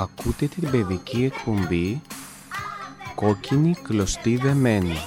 Ακούτε 0.00 0.46
την 0.46 0.70
παιδική 0.70 1.24
εκπομπή 1.24 2.00
«Κόκκινη 3.14 3.74
κλωστή 3.82 4.36
δεμένη». 4.36 4.98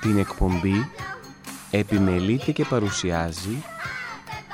Την 0.00 0.18
εκπομπή 0.18 0.90
επιμελείται 1.70 2.52
και 2.52 2.64
παρουσιάζει 2.64 3.64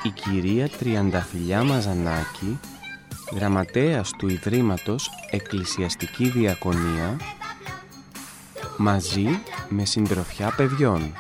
η 0.03 0.09
κυρία 0.09 0.69
Τριανταφυλιά 0.69 1.65
Μαζανάκη, 1.65 2.59
γραμματέας 3.35 4.11
του 4.19 4.29
Ιδρύματος 4.29 5.11
Εκκλησιαστική 5.31 6.29
Διακονία, 6.29 7.17
μαζί 8.81 9.27
με 9.69 9.85
συντροφιά 9.85 10.55
παιδιών. 10.57 11.13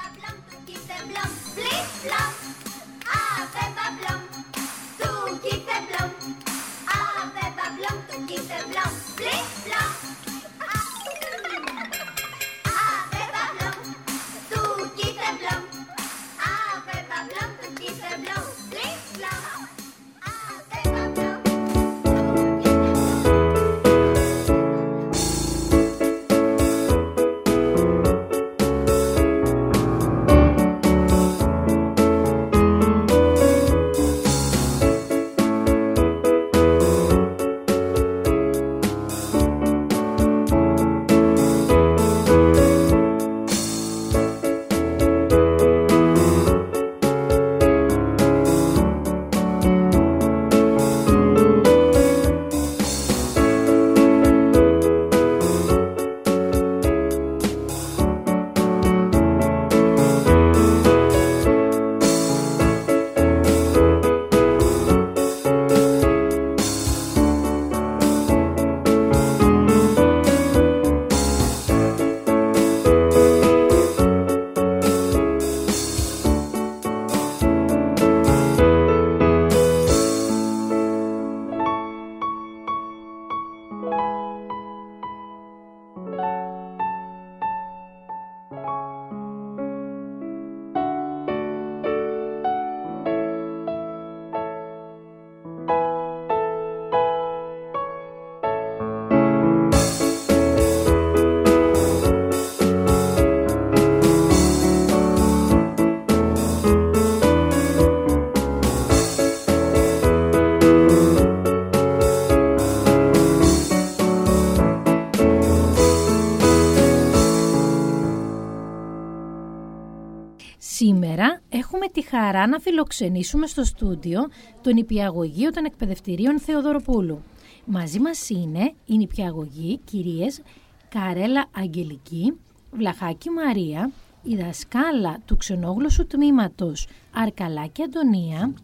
Χαρά 122.11 122.47
να 122.47 122.59
φιλοξενήσουμε 122.59 123.47
στο 123.47 123.65
στούντιο 123.65 124.29
τον 124.63 124.77
υπηαγωγείο 124.77 125.51
των 125.51 125.65
εκπαιδευτηρίων 125.65 126.41
Θεοδωροπούλου. 126.41 127.23
Μαζί 127.65 127.99
μας 127.99 128.29
είναι 128.29 128.73
η 128.87 128.97
νηπιαγωγή 128.97 129.79
κυρίες 129.85 130.43
Καρέλα 130.89 131.45
Αγγελική, 131.57 132.39
Βλαχάκη 132.73 133.31
Μαρία, 133.31 133.91
η 134.23 134.37
δασκάλα 134.37 135.19
του 135.25 135.37
ξενόγλωσσου 135.37 136.07
τμήματος 136.07 136.89
Αρκαλάκη 137.15 137.83
Αντωνία 137.83 138.55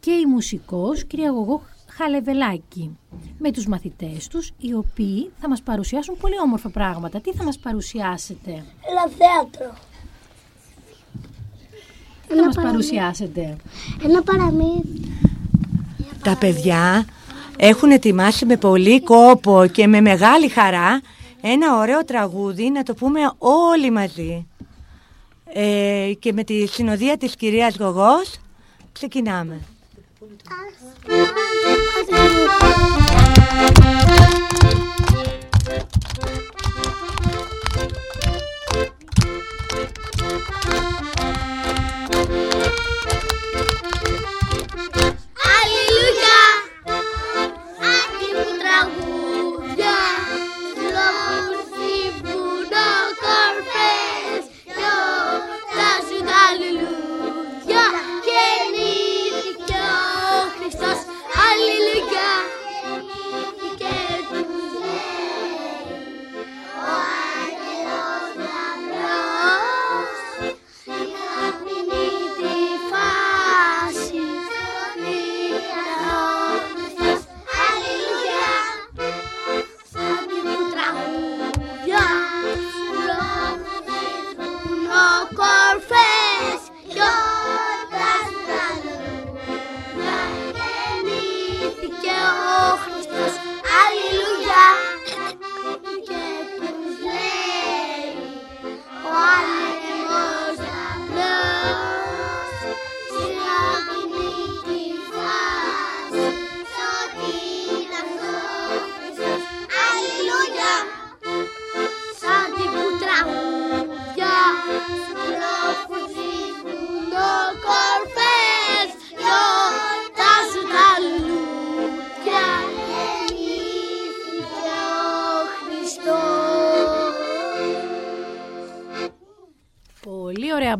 και 0.00 0.10
η 0.10 0.26
μουσικός 0.26 1.04
κυριαγωγό 1.04 1.62
Χαλεβελάκη 1.88 2.98
με 3.38 3.50
τους 3.50 3.66
μαθητές 3.66 4.28
τους 4.28 4.52
οι 4.58 4.74
οποίοι 4.74 5.30
θα 5.38 5.48
μας 5.48 5.62
παρουσιάσουν 5.62 6.16
πολύ 6.16 6.38
όμορφα 6.40 6.70
πράγματα. 6.70 7.20
Τι 7.20 7.32
θα 7.32 7.44
μας 7.44 7.58
παρουσιάσετε; 7.58 8.50
Ένα 8.90 9.08
θέατρο. 9.18 9.74
Τι 12.28 12.54
θα 12.54 12.62
παρουσιάσετε; 12.62 13.56
Ένα 14.04 14.22
παραμύθι. 14.22 15.00
Τα 16.22 16.36
παιδιά 16.36 17.04
έχουν 17.56 17.90
ετοιμάσει 17.90 18.46
με 18.46 18.56
πολύ 18.56 19.02
κόπο 19.02 19.66
και 19.72 19.86
με 19.86 20.00
μεγάλη 20.00 20.48
χαρά 20.48 21.00
ένα 21.40 21.78
ωραίο 21.78 22.04
τραγούδι 22.04 22.70
να 22.70 22.82
το 22.82 22.94
πούμε 22.94 23.20
όλοι 23.38 23.90
μαζί. 23.90 24.46
Ε, 25.52 26.12
και 26.18 26.32
με 26.32 26.44
τη 26.44 26.66
συνοδεία 26.66 27.16
της 27.16 27.36
κυρίας 27.36 27.76
Γογός 27.76 28.40
ξεκινάμε. 28.92 29.60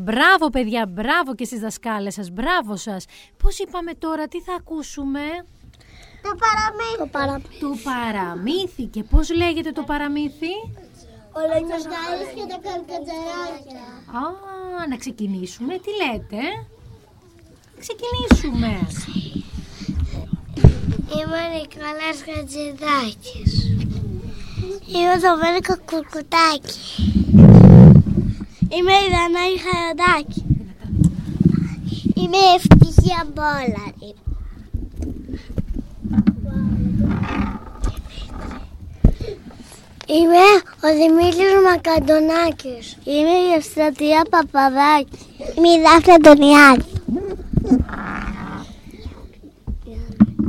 Μπράβο, 0.07 0.51
παιδιά, 0.51 0.87
μπράβο 0.87 1.35
και 1.35 1.45
στις 1.45 1.61
δασκάλες 1.61 2.15
σας. 2.15 2.31
Μπράβο 2.31 2.77
σας. 2.77 3.05
Πώς 3.43 3.59
είπαμε 3.59 3.93
τώρα, 3.95 4.29
τι 4.29 4.41
θα 4.41 4.55
ακούσουμε; 4.55 5.21
Το 6.23 6.33
παραμύθι. 6.45 6.99
Το 6.99 7.07
παραμύθι. 7.07 7.59
Το 7.61 7.73
παραμύθι. 7.85 8.85
Και 8.85 9.03
πώς 9.03 9.35
λέγεται 9.35 9.73
το 9.73 9.83
παραμύθι; 9.83 10.55
Ο 11.37 11.41
Λονιοστάρης 11.51 12.31
και 12.37 12.45
τα 12.53 12.59
καλκατζαράκια. 12.67 13.85
Α, 14.21 14.87
να 14.89 14.97
ξεκινήσουμε. 14.97 15.73
Τι 15.79 15.91
λέτε; 16.01 16.43
Ξεκινήσουμε. 17.83 18.71
Είμαι 21.17 21.39
ο 21.45 21.49
Νικόλας 21.55 22.19
Χατζηδάκης. 22.27 23.53
Είμαι 24.95 25.17
το 25.23 25.31
Βέλικο 25.43 25.75
Κουρκουτάκι. 25.91 27.06
Είμαι 28.69 28.93
η 28.93 29.09
Δανάη 29.15 29.55
Χαραντάκη. 29.65 30.45
Είμαι 32.15 32.37
η 32.37 32.55
Ευτυχία 32.57 33.27
Μπόλαρη. 33.35 34.15
Είμαι 40.07 40.45
ο 40.85 40.89
Δημήτρης 40.99 41.55
Μακαντονάκης. 41.65 42.97
Είμαι 43.05 43.37
η 43.49 43.53
Ευστρατεία 43.57 44.27
Παπαδάκη. 44.31 45.19
Είμαι 45.57 45.69
η 45.69 45.81
Δάφνη 45.83 46.13
Αντωνιάκη. 46.13 46.95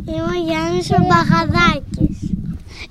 Είμαι 0.07 0.27
ο 0.33 0.37
Γιάννης 0.45 0.91
ο 0.91 0.99
Μπαχαδάκης. 1.07 2.19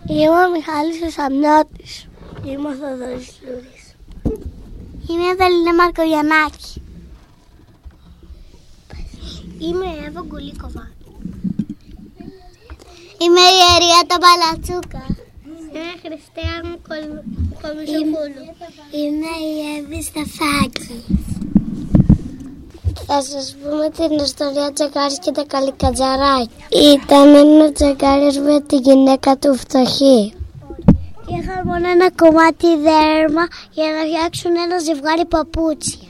Είμαι 0.09 0.39
ο 0.45 0.51
Μιχάλης 0.55 1.03
ο 1.07 1.11
Σαμιώτης. 1.11 2.09
Είμαι 2.45 2.69
ο 2.69 2.73
Θοδωρής 2.73 3.41
Λούρης. 3.45 3.76
Είμαι 5.09 5.25
η 5.25 5.31
Αδελίνα 5.31 5.75
Μαρκογιαννάκη. 5.75 6.83
Είμαι 9.59 9.87
η 9.87 10.05
Εύα 10.07 10.23
Γκουλίκοβα. 10.27 10.91
Είμαι 13.23 13.45
η 13.57 13.59
Ερία 13.75 14.01
το 14.07 14.17
Παλατσούκα. 14.25 15.05
Είμαι 15.45 15.87
η 15.95 15.99
Χριστέα 16.05 16.57
Κομισοπούλου. 17.63 18.45
Είμαι 19.01 19.33
η 19.51 19.55
Εύη 19.77 20.03
Σταφάκη. 20.03 21.05
Θα 23.07 23.23
σας 23.23 23.57
πούμε 23.63 23.91
την 23.91 24.25
ιστορία 24.25 24.73
Τζακάρης 24.73 25.19
και 25.19 25.31
τα 25.31 25.45
καλικατζαράκια. 25.45 26.67
Ήταν 26.95 27.35
ένα 27.35 27.73
Τζακάρης 27.73 28.39
με 28.39 28.61
τη 28.61 28.77
γυναίκα 28.77 29.37
του 29.37 29.55
φτωχή. 29.55 30.35
Είχαν 31.29 31.67
μόνο 31.67 31.89
ένα 31.89 32.11
κομμάτι 32.11 32.67
δέρμα 32.77 33.45
για 33.71 33.89
να 33.95 34.01
φτιάξουν 34.07 34.57
ένα 34.57 34.79
ζευγάρι 34.79 35.27
παπούτσια. 35.27 36.09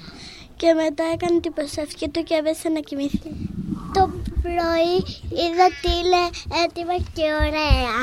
Και 0.57 0.73
μετά 0.73 1.05
έκανε 1.15 1.41
την 1.41 1.53
προσευχή 1.53 2.09
του 2.09 2.23
και 2.23 2.35
έβεσε 2.35 2.69
να 2.69 2.81
κοιμηθεί. 2.81 3.31
Το 3.93 4.11
πρωί 4.43 4.95
είδα 5.41 5.67
τι 5.81 5.91
είναι 6.01 6.23
έτοιμα 6.65 6.97
και 7.15 7.27
ωραία. 7.47 7.99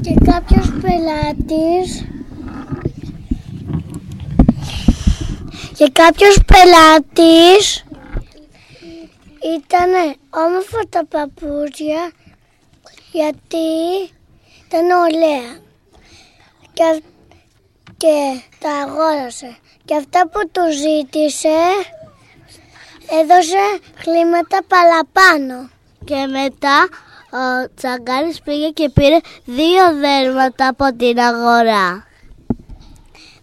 Και 0.00 0.14
κάποιος 0.30 0.72
πελάτης 0.80 2.04
Και 5.78 5.90
κάποιος 5.92 6.38
πελάτης 6.46 7.84
ήταν 9.56 9.90
όμορφα 10.30 10.80
τα 10.88 11.06
παπούτσια 11.06 12.12
γιατί 13.12 13.58
ήταν 14.68 14.90
ωραία 14.90 15.58
και, 16.72 17.02
και 17.96 18.40
τα 18.58 18.70
αγόρασε. 18.70 19.56
Και 19.84 19.94
αυτά 19.96 20.28
που 20.28 20.40
του 20.52 20.62
ζήτησε 20.72 21.58
έδωσε 23.20 23.64
χρήματα 23.94 24.58
παραπάνω. 24.68 25.68
Και 26.04 26.26
μετά 26.26 26.88
ο 27.40 27.72
Τσαγκάρης 27.74 28.40
πήγε 28.40 28.68
και 28.68 28.88
πήρε 28.88 29.18
δύο 29.44 29.94
δέρματα 30.00 30.68
από 30.68 30.96
την 30.96 31.18
αγορά. 31.18 32.06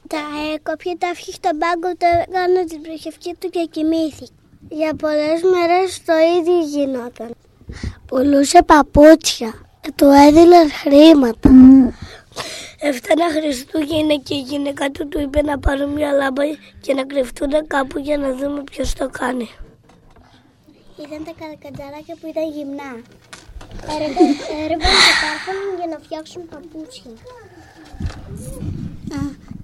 Τα 0.08 0.22
έκοπια, 0.54 0.96
τα 0.98 1.08
έφυγε 1.08 1.32
στον 1.32 1.58
πάγκο, 1.58 1.96
το 1.98 2.06
έκανε 2.28 2.66
την 2.66 2.82
προσευχή 2.82 3.36
του 3.40 3.50
και 3.50 3.68
κοιμήθηκε. 3.72 4.32
Για 4.70 4.94
πολλές 4.96 5.42
μέρες 5.42 6.02
το 6.06 6.14
ίδιο 6.40 6.60
γινόταν. 6.60 7.36
Πουλούσε 8.06 8.64
παπούτσια, 8.64 9.65
του 9.96 10.06
έδιναν 10.06 10.72
χρήματα. 10.72 11.50
Έφτανα 12.80 13.26
Χριστούγεννα 13.30 14.16
και 14.16 14.34
η 14.36 14.40
γυναίκα 14.40 14.90
του 14.90 15.08
του 15.08 15.20
είπε 15.20 15.42
να 15.42 15.60
πάρουν 15.60 15.90
μια 15.90 16.12
λάμπα 16.12 16.44
και 16.82 16.94
να 16.94 17.04
κρυφτούν 17.04 17.68
κάπου 17.68 18.00
για 18.00 18.18
να 18.18 18.34
δούμε 18.34 18.64
ποιος 18.64 18.94
το 18.94 19.10
κάνει. 19.10 19.50
Ήταν 20.98 21.24
τα 21.26 21.34
καρακατζαράκια 21.40 22.16
που 22.20 22.28
ήταν 22.28 22.52
γυμνά. 22.56 22.92
Έρευαν 24.64 24.92
το 25.08 25.14
κάρφωνο 25.24 25.64
για 25.78 25.88
να 25.92 25.98
φτιάξουν 26.04 26.42
παπούτσια. 26.50 27.12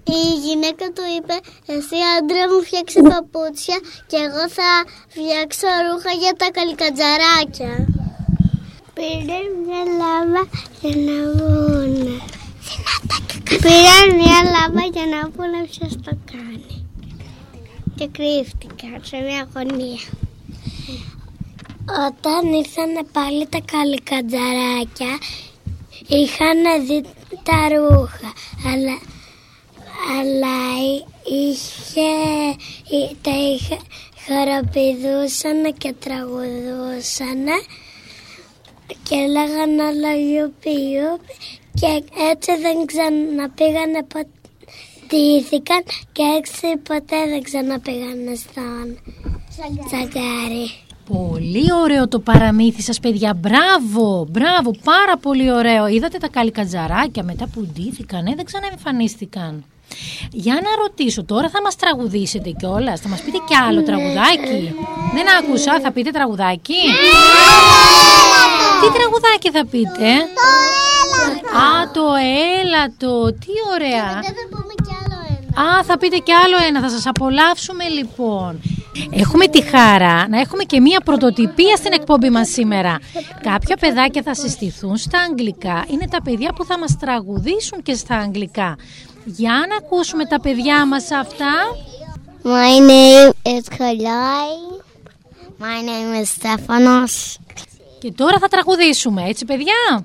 Η 0.03 0.33
γυναίκα 0.45 0.85
του 0.95 1.03
είπε 1.17 1.35
Εσύ 1.75 1.97
άντρα 2.17 2.43
μου 2.49 2.63
φτιάξε 2.63 3.01
παπούτσια 3.01 3.77
Και 4.07 4.17
εγώ 4.27 4.43
θα 4.57 4.69
φτιάξω 5.07 5.67
ρούχα 5.87 6.11
για 6.21 6.33
τα 6.41 6.47
καλικατζαράκια 6.51 8.00
Πήρε 9.01 9.39
μια 9.65 9.83
λάμπα 9.99 10.41
για 10.81 10.95
να 11.05 11.31
βγούνε 11.33 12.21
Πήρε 13.47 14.15
μια 14.15 14.39
λάμπα 14.53 14.83
για 14.93 15.05
να 15.05 15.29
πούνε 15.29 15.65
ποιος 15.69 15.95
το 16.03 16.17
κάνει. 16.31 16.85
Και 17.95 18.07
κρύφτηκαν 18.07 19.01
σε 19.01 19.17
μια 19.17 19.47
γωνία. 19.53 20.01
Όταν 22.07 22.53
ήρθαν 22.53 23.07
πάλι 23.11 23.47
τα 23.47 23.59
καλικατζαράκια 23.65 25.17
Είχαν 26.07 26.85
δει 26.87 27.01
τα 27.43 27.67
ρούχα. 27.69 28.33
Αλλά 28.65 28.97
αλλά 30.19 30.59
είχε, 31.23 32.11
τα 33.21 33.31
είχε, 33.31 33.77
χαραπηδούσαν 34.25 35.77
και 35.77 35.93
τραγουδούσαν 35.99 37.45
και 39.09 39.15
λέγαν 39.15 39.79
όλα 39.79 40.13
γιουπι 40.13 40.77
και 41.73 42.03
έτσι 42.31 42.51
δεν 42.61 42.85
ξαναπήγανε 42.85 44.03
ποτέ 44.07 44.29
και 46.11 46.21
έτσι 46.37 46.77
ποτέ 46.83 47.17
δεν 47.29 47.43
ξαναπήγανε 47.43 48.35
στον 48.35 48.97
τσαγκάρι. 49.87 50.71
Πολύ 51.07 51.73
ωραίο 51.81 52.07
το 52.07 52.19
παραμύθι 52.19 52.81
σας 52.81 52.99
παιδιά, 52.99 53.33
μπράβο, 53.33 54.27
μπράβο, 54.29 54.71
πάρα 54.83 55.17
πολύ 55.17 55.51
ωραίο. 55.51 55.87
Είδατε 55.87 56.17
τα 56.17 56.27
καλικατζαράκια 56.27 57.23
μετά 57.23 57.47
που 57.47 57.67
ντύθηκαν, 57.73 58.25
ε, 58.25 58.33
δεν 58.35 58.45
ξαναεμφανίστηκαν. 58.45 59.63
Για 60.31 60.53
να 60.53 60.81
ρωτήσω, 60.81 61.23
τώρα 61.23 61.49
θα 61.49 61.61
μας 61.61 61.75
τραγουδήσετε 61.75 62.49
κιόλας, 62.49 62.99
θα 62.99 63.09
μας 63.09 63.21
πείτε 63.21 63.37
κι 63.47 63.55
άλλο 63.55 63.83
τραγουδάκι. 63.83 64.75
Δεν 65.13 65.25
άκουσα, 65.39 65.79
θα 65.83 65.91
πείτε 65.91 66.11
τραγουδάκι. 66.11 66.81
Τι 69.41 69.49
τραγουδάκι 69.49 69.51
θα 69.51 69.65
πείτε. 69.65 70.07
Α, 71.57 71.91
το 71.93 72.01
έλατο, 72.61 73.33
τι 73.33 73.51
ωραία. 73.73 74.09
Α, 75.69 75.83
θα 75.83 75.97
πείτε 75.97 76.17
κι 76.17 76.31
άλλο 76.31 76.55
ένα, 76.67 76.81
θα 76.81 76.89
σας 76.89 77.05
απολαύσουμε 77.05 77.87
λοιπόν. 77.87 78.61
Έχουμε 79.11 79.47
τη 79.47 79.61
χαρά 79.61 80.27
να 80.27 80.39
έχουμε 80.39 80.63
και 80.63 80.79
μία 80.79 80.99
πρωτοτυπία 80.99 81.75
στην 81.75 81.93
εκπομπή 81.93 82.29
μας 82.29 82.49
σήμερα. 82.49 82.99
Κάποια 83.41 83.77
παιδάκια 83.77 84.21
θα 84.21 84.33
συστηθούν 84.33 84.97
στα 84.97 85.19
αγγλικά. 85.19 85.85
Είναι 85.87 86.07
τα 86.07 86.21
παιδιά 86.21 86.53
που 86.53 86.65
θα 86.65 86.79
μας 86.79 86.97
τραγουδήσουν 86.99 87.81
και 87.83 87.93
στα 87.93 88.15
αγγλικά. 88.17 88.75
Για 89.25 89.65
να 89.69 89.75
ακούσουμε 89.75 90.25
τα 90.25 90.39
παιδιά 90.39 90.85
μας 90.85 91.11
αυτά. 91.11 91.53
My 92.43 92.79
name 92.91 93.31
is 93.55 93.65
Kalai. 93.77 94.51
My 95.59 95.77
name 95.89 96.11
is 96.21 96.27
Stefanos. 96.37 97.13
Και 98.01 98.11
τώρα 98.11 98.39
θα 98.39 98.47
τραγουδήσουμε, 98.47 99.23
έτσι 99.27 99.45
παιδιά; 99.45 100.03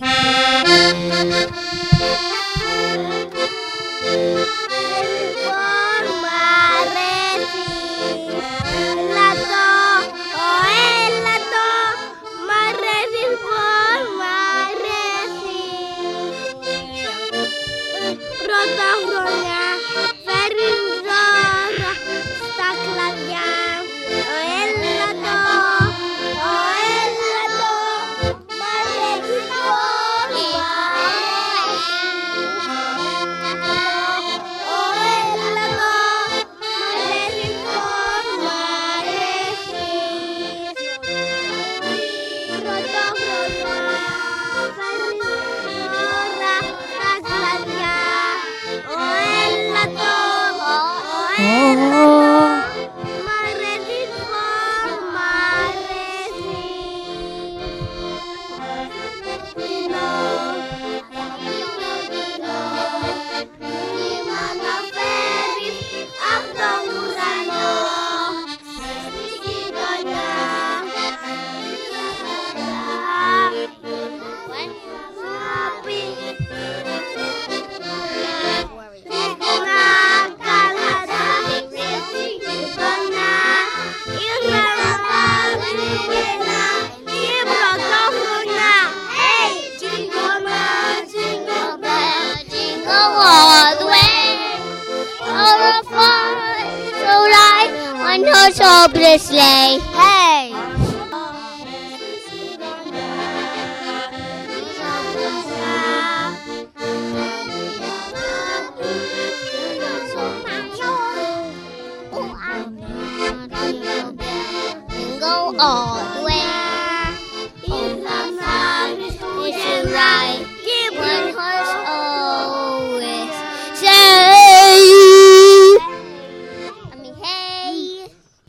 Λοιπόν, 0.00 1.57
sleigh 99.18 99.80
Hey! 99.94 100.18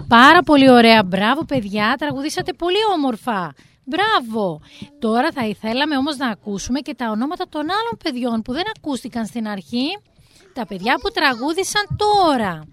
Πάρα 0.09 0.41
πολύ 0.43 0.69
ωραία. 0.69 1.03
Μπράβο, 1.03 1.43
παιδιά. 1.45 1.95
Τραγουδήσατε 1.97 2.53
πολύ 2.53 2.83
όμορφα. 2.95 3.53
Μπράβο. 3.83 4.61
Τώρα 4.99 5.31
θα 5.31 5.45
ήθελαμε 5.45 5.97
όμως 5.97 6.17
να 6.17 6.27
ακούσουμε 6.27 6.79
και 6.79 6.95
τα 6.95 7.09
ονόματα 7.09 7.45
των 7.49 7.61
άλλων 7.61 7.95
παιδιών 8.03 8.41
που 8.41 8.53
δεν 8.53 8.63
ακούστηκαν 8.77 9.25
στην 9.25 9.47
αρχή. 9.47 9.87
Τα 10.53 10.65
παιδιά 10.65 10.93
που 11.01 11.09
τραγούδησαν 11.09 11.83
τώρα. 11.97 12.63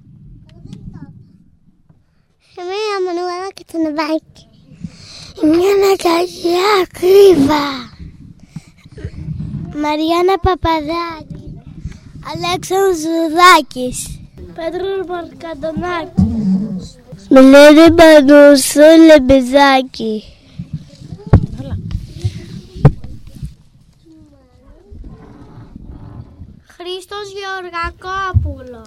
Εμένα 2.61 2.97
Μανουέλα 3.05 3.49
και 3.55 3.65
το 3.73 3.79
νεβάκι. 3.79 4.45
Μια 5.43 5.73
Ναταλιά 5.83 6.75
Κρύβα. 6.99 7.67
Μαριάννα 9.83 10.37
Παπαδάκη. 10.43 11.45
Αλέξανδρος 12.33 12.97
Ζουδάκης. 12.97 14.21
Πέτρος 14.55 15.07
Μαρκαντονάκης. 15.09 16.26
Μιλένε 17.31 17.95
Μανουσό 17.97 18.81
Λεμπεζάκη. 19.07 20.23
Χρήστος 26.67 27.33
Γεωργακόπουλος. 27.37 28.87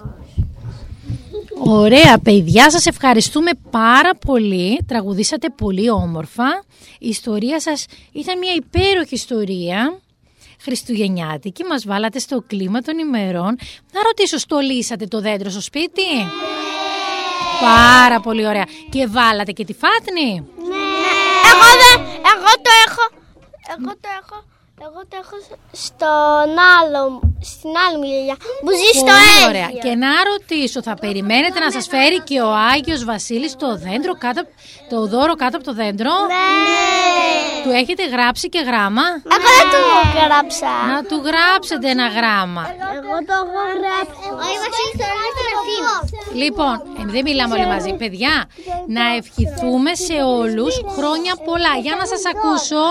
Ωραία, 1.58 2.18
παιδιά, 2.18 2.70
σας 2.70 2.86
ευχαριστούμε 2.86 3.50
πάρα 3.70 4.14
πολύ. 4.26 4.80
Τραγουδήσατε 4.86 5.48
πολύ 5.50 5.90
όμορφα. 5.90 6.64
Η 6.98 7.08
ιστορία 7.08 7.60
σας 7.60 7.86
ήταν 8.12 8.38
μια 8.38 8.52
υπέροχη 8.54 9.14
ιστορία. 9.14 10.00
Χριστουγεννιάτικη, 10.62 11.64
μας 11.64 11.84
βάλατε 11.86 12.18
στο 12.18 12.44
κλίμα 12.46 12.80
των 12.80 12.98
ημερών. 12.98 13.58
Να 13.92 14.00
ρωτήσω, 14.06 14.38
στολίσατε 14.38 15.06
το 15.06 15.20
δέντρο 15.20 15.50
στο 15.50 15.60
σπίτι; 15.60 16.02
Πάρα 17.60 18.20
πολύ 18.20 18.46
ωραία. 18.46 18.64
Και 18.90 19.06
βάλατε 19.06 19.52
και 19.52 19.64
τη 19.64 19.72
φάτνη; 19.72 20.28
Εγώ, 21.50 21.68
δεν, 21.82 22.06
εγώ 22.32 22.52
το 22.66 22.70
έχω. 22.86 23.04
Εγώ 23.76 23.92
το 24.00 24.08
έχω. 24.20 24.44
Εγώ 24.86 25.00
το 25.10 25.16
έχω 25.22 25.36
στον 25.86 26.50
άλλο, 26.78 27.00
στην 27.50 27.70
άλλη 27.84 27.96
μου 27.98 28.06
γιαγιά 28.10 28.36
που 28.64 28.70
ζει 28.80 28.90
στο 28.98 29.04
Πολύ 29.04 29.24
Αίγυπτο. 29.28 29.48
ωραία. 29.52 29.68
Και 29.84 29.94
να 30.04 30.10
ρωτήσω, 30.30 30.78
θα 30.88 30.94
περιμένετε 31.04 31.58
να 31.64 31.70
σας 31.76 31.86
φέρει 31.92 32.18
και 32.28 32.38
ο 32.48 32.50
Άγιος 32.72 33.02
Βασίλης 33.12 33.52
το 33.62 33.68
δέντρο 33.84 34.14
κάτω, 34.24 34.40
το 34.92 34.98
δώρο 35.12 35.34
κάτω 35.42 35.54
από 35.58 35.66
το 35.70 35.74
δέντρο; 35.80 36.12
Ναι. 36.34 36.88
Του 37.64 37.70
έχετε 37.80 38.02
γράψει 38.14 38.46
και 38.54 38.60
γράμμα; 38.68 39.04
Εγώ 39.36 39.48
δεν 39.58 39.66
το 39.74 39.80
γράψα. 40.18 40.70
Να 40.92 40.98
του 41.08 41.16
γράψετε 41.28 41.86
ένα 41.96 42.06
γράμμα. 42.16 42.62
Εγώ 42.98 43.14
το 43.28 43.34
έχω 43.42 43.60
γράψει. 43.80 44.24
Ο 44.32 44.34
Βασίλης 44.62 44.94
το 45.00 45.06
γράψει 45.14 45.40
με 45.48 45.54
θύμα. 45.66 45.94
Λοιπόν, 46.42 46.74
ε, 47.00 47.02
δεν 47.14 47.22
μιλάμε 47.28 47.52
όλοι 47.56 47.68
μαζί. 47.74 47.92
Παιδιά, 48.02 48.34
να 48.96 49.04
ευχηθούμε 49.18 49.90
σε 50.06 50.16
όλους 50.40 50.74
χρόνια 50.96 51.32
πολλά. 51.48 51.72
Για 51.84 51.94
να 52.00 52.04
σας 52.12 52.22
ακούσω. 52.32 52.84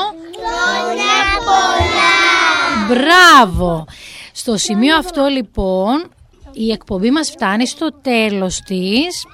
Χρόνια 0.44 1.16
πολλά. 1.46 2.88
Μπράβο! 2.88 3.86
Στο 4.32 4.58
σημείο 4.58 4.98
αυτό 4.98 5.26
λοιπόν 5.26 6.10
η 6.54 6.72
εκπομπή 6.72 7.12
μας 7.12 7.30
φτάνει 7.30 7.68
στο 7.68 7.94
τέλος 8.02 8.60
της. 8.60 9.26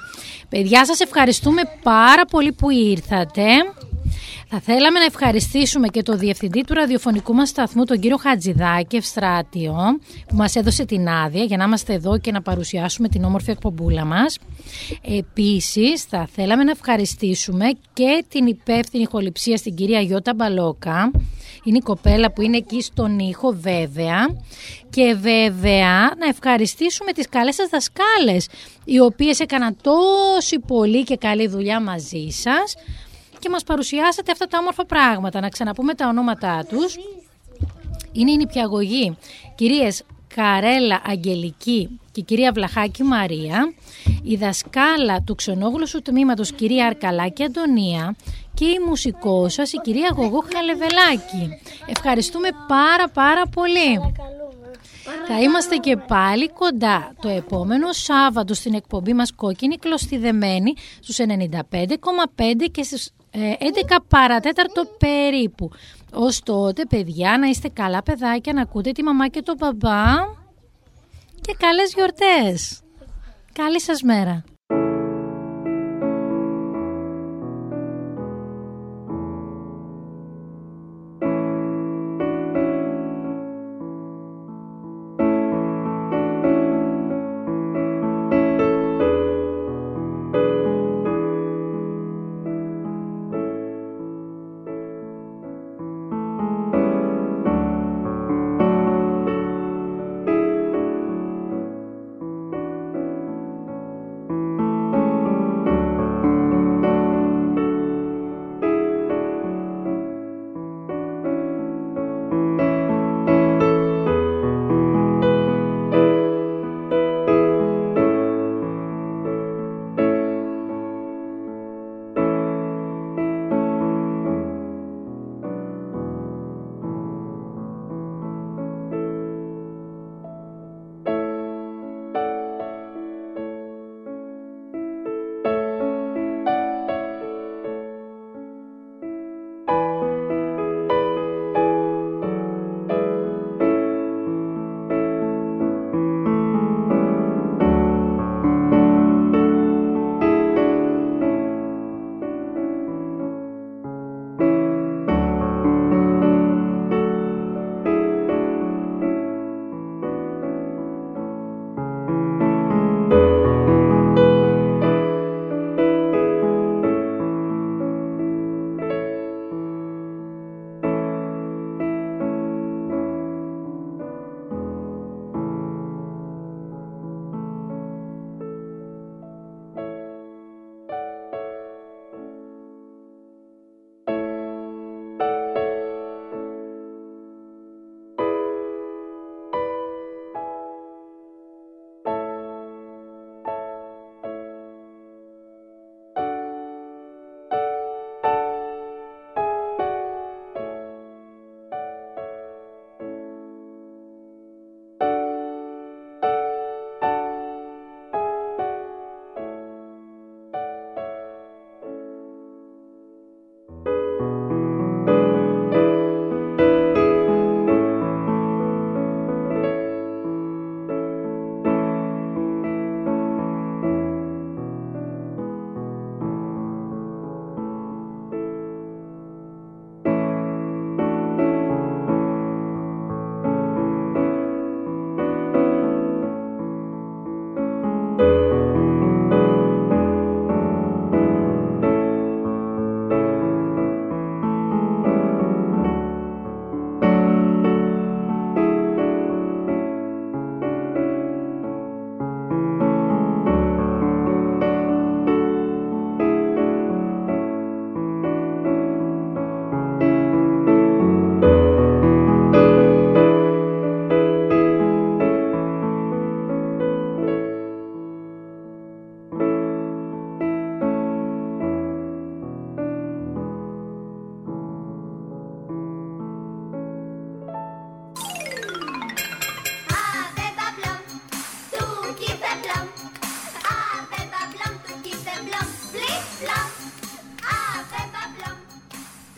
Παιδιά 0.49 0.85
σας 0.85 0.99
ευχαριστούμε 0.99 1.61
πάρα 1.83 2.25
πολύ 2.25 2.51
που 2.51 2.69
ήρθατε. 2.69 3.43
Θα 4.47 4.59
θέλαμε 4.59 4.99
να 4.99 5.05
ευχαριστήσουμε 5.05 5.87
και 5.87 6.01
το 6.01 6.17
διευθυντή 6.17 6.63
του 6.63 6.73
ραδιοφωνικού 6.73 7.33
μας 7.33 7.49
σταθμού, 7.49 7.83
τον 7.83 7.99
κύριο 7.99 8.17
Χατζηδάκη 8.17 8.95
Ευστράτιο, 8.95 9.75
που 10.27 10.35
μας 10.35 10.55
έδωσε 10.55 10.85
την 10.85 11.07
άδεια 11.07 11.43
για 11.43 11.57
να 11.57 11.63
είμαστε 11.63 11.93
εδώ 11.93 12.17
και 12.17 12.31
να 12.31 12.41
παρουσιάσουμε 12.41 13.07
την 13.07 13.23
όμορφη 13.23 13.51
εκπομπούλα 13.51 14.05
μας. 14.05 14.37
Επίσης, 15.01 16.03
θα 16.03 16.27
θέλαμε 16.31 16.63
να 16.63 16.71
ευχαριστήσουμε 16.71 17.65
και 17.93 18.25
την 18.27 18.45
υπεύθυνη 18.45 19.03
ηχοληψία 19.03 19.57
στην 19.57 19.75
κυρία 19.75 19.99
Γιώτα 19.99 20.33
Μπαλόκα, 20.33 21.11
είναι 21.63 21.77
η 21.77 21.81
κοπέλα 21.81 22.31
που 22.31 22.41
είναι 22.41 22.57
εκεί 22.57 22.81
στον 22.81 23.19
ήχο 23.19 23.55
βέβαια. 23.59 24.27
Και 24.89 25.15
βέβαια 25.19 25.99
να 26.19 26.27
ευχαριστήσουμε 26.29 27.11
τις 27.11 27.29
καλές 27.29 27.55
σας 27.55 27.69
δασκάλες 27.69 28.47
οι 28.85 28.99
οποίες 28.99 29.39
έκαναν 29.39 29.77
τόση 29.81 30.59
πολύ 30.59 31.03
και 31.03 31.15
καλή 31.15 31.47
δουλειά 31.47 31.81
μαζί 31.81 32.27
σας 32.29 32.75
και 33.45 33.51
μας 33.51 33.63
παρουσιάσατε 33.63 34.31
αυτά 34.31 34.47
τα 34.47 34.57
όμορφα 34.57 34.85
πράγματα. 34.85 35.39
Να 35.39 35.49
ξαναπούμε 35.49 35.93
τα 35.93 36.07
ονόματά 36.07 36.65
τους. 36.69 36.95
Είναι 38.11 38.31
η 38.31 38.35
νηπιαγωγή 38.35 39.17
κυρίες 39.55 40.03
Καρέλα 40.35 41.01
Αγγελική 41.05 41.99
και 42.11 42.21
κυρία 42.21 42.51
Βλαχάκη 42.51 43.03
Μαρία, 43.03 43.73
η 44.23 44.35
δασκάλα 44.35 45.21
του 45.21 45.35
ξενόγλωσσου 45.35 46.01
τμήματος 46.01 46.51
κυρία 46.51 46.85
Αρκαλάκη 46.85 47.43
Αντωνία 47.43 48.15
και 48.53 48.65
η 48.65 48.79
μουσικός 48.87 49.53
σας 49.53 49.73
η 49.73 49.77
κυρία 49.83 50.13
Γογό 50.15 50.43
Χαλεβελάκη. 50.53 51.49
Ευχαριστούμε 51.85 52.49
πάρα 52.67 53.09
πάρα 53.09 53.47
πολύ. 53.47 54.13
Θα 55.27 55.41
είμαστε 55.41 55.75
και 55.75 55.97
πάλι 55.97 56.49
κοντά 56.49 57.13
το 57.21 57.29
επόμενο 57.29 57.91
Σάββατο 57.91 58.53
στην 58.53 58.73
εκπομπή 58.73 59.13
μας 59.13 59.33
Κόκκινη 59.35 59.75
Κλωστιδεμένη 59.75 60.73
στους 60.99 61.17
95,5 61.17 62.69
και 62.71 62.83
στους 62.83 63.05
ε, 63.05 63.09
11 63.35 63.97
παρατέταρτο 64.07 64.85
περίπου. 64.99 65.69
Ως 66.13 66.39
τότε, 66.43 66.85
παιδιά, 66.85 67.37
να 67.37 67.47
είστε 67.47 67.69
καλά 67.69 68.03
παιδάκια, 68.03 68.53
να 68.53 68.61
ακούτε 68.61 68.91
τη 68.91 69.03
μαμά 69.03 69.27
και 69.27 69.41
τον 69.41 69.55
μπαμπά 69.57 70.03
και 71.41 71.55
καλές 71.57 71.93
γιορτές. 71.93 72.81
Καλή 73.53 73.81
σας 73.81 74.01
μέρα. 74.01 74.43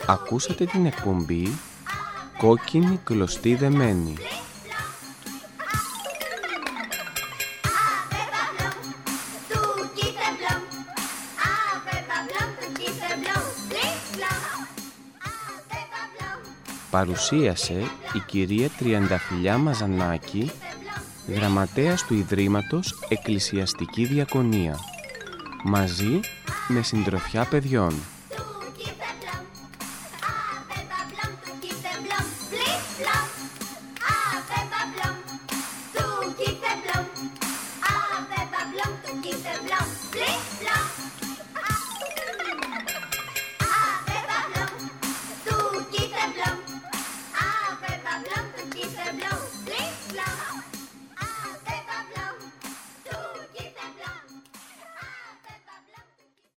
Ακούσατε 0.10 0.65
την 0.65 0.86
εκπομπή 0.86 1.48
«Κόκκινη 2.38 3.00
κλωστή 3.04 3.56
δεμένη». 3.56 4.13
Παρουσίασε 16.89 17.74
η 18.13 18.20
κυρία 18.26 18.70
Τριανταφυλιά 18.78 19.58
Μαζανάκη, 19.58 20.52
γραμματέας 21.28 22.06
του 22.06 22.13
Ιδρύματος 22.13 23.00
Εκκλησιαστική 23.10 24.06
Διακονία, 24.06 24.80
μαζί 25.63 26.20
με 26.67 26.82
συντροφιά 26.82 27.43
παιδιών. 27.43 27.93